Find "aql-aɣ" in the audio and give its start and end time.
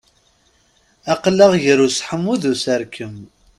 1.13-1.51